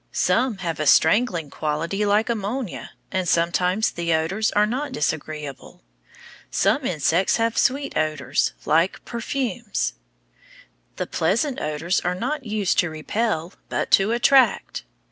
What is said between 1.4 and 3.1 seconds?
quality like ammonia,